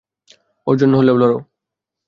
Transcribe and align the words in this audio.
ওর 0.67 0.75
জন্য 0.81 0.93
হলেও 0.97 1.17
লড়ো! 1.21 1.37